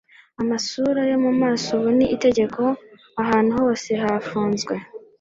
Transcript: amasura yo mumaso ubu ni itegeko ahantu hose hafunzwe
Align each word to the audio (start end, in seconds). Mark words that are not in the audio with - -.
amasura 0.41 1.01
yo 1.09 1.17
mumaso 1.23 1.69
ubu 1.77 1.89
ni 1.97 2.05
itegeko 2.15 2.61
ahantu 3.21 3.51
hose 3.61 3.89
hafunzwe 4.03 4.75